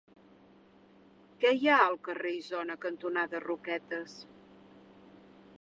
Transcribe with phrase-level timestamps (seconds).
[1.43, 4.21] Què hi ha al carrer Isona cantonada Roquetes?